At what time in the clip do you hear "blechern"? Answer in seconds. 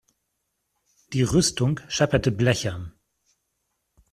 2.31-2.91